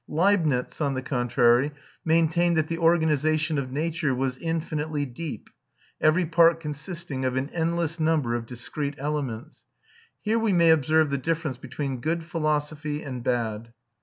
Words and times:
Leibnitz, 0.07 0.81
on 0.81 0.95
the 0.95 1.01
contrary, 1.03 1.69
maintained 2.03 2.57
that 2.57 2.67
the 2.67 2.77
organisation 2.79 3.59
of 3.59 3.71
nature 3.71 4.15
was 4.15 4.39
infinitely 4.39 5.05
deep, 5.05 5.47
every 6.01 6.25
part 6.25 6.59
consisting 6.59 7.23
of 7.23 7.35
an 7.35 7.51
endless 7.51 7.99
number 7.99 8.33
of 8.33 8.47
discrete 8.47 8.95
elements. 8.97 9.63
Here 10.19 10.39
we 10.39 10.53
may 10.53 10.71
observe 10.71 11.11
the 11.11 11.19
difference 11.19 11.57
between 11.57 12.01
good 12.01 12.23
philosophy 12.23 13.03
and 13.03 13.23
bad. 13.23 13.73